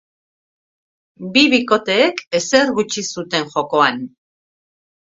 [1.35, 4.07] Bi bikoteek ezer gutxi zuten jokoan.